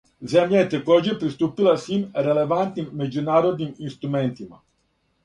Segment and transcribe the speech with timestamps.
[0.29, 4.61] Земља је такође приступила свим релевантним међународним инструментима.